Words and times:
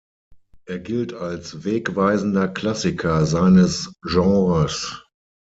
Er 0.65 0.79
gilt 0.79 1.13
als 1.13 1.63
wegweisender 1.63 2.47
Klassiker 2.47 3.27
seines 3.27 3.93
Genres. 4.01 5.05